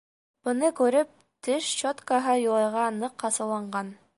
Быны 0.47 0.69
күреп, 0.79 1.11
теш 1.49 1.69
Щеткаһы 1.81 2.35
Юлайға 2.39 2.89
ныҡ 2.99 3.31
асыуланған. 3.31 3.97